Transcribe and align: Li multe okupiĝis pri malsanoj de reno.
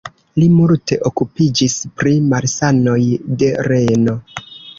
Li 0.37 0.45
multe 0.53 0.95
okupiĝis 1.09 1.75
pri 1.99 2.15
malsanoj 2.33 2.99
de 3.45 3.53
reno. 3.71 4.19